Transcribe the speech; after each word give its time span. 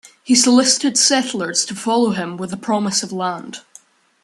He 0.23 0.33
solicited 0.33 0.97
settlers 0.97 1.63
to 1.65 1.75
follow 1.75 2.09
him 2.09 2.35
with 2.35 2.49
the 2.49 2.57
promise 2.57 3.03
of 3.03 3.11
land. 3.11 3.59